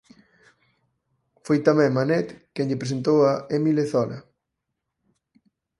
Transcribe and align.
Foi 1.45 1.57
tamén 1.67 1.95
Manet 1.97 2.27
quen 2.53 2.67
lle 2.69 2.81
presentou 2.81 3.17
a 3.31 3.33
Émile 3.57 3.85
Zola. 3.91 4.19